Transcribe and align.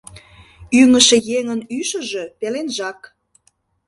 Ӱҥышӧ 0.79 1.17
еҥын 1.37 1.61
ӱшыжӧ 1.79 2.23
пеленжак. 2.39 2.99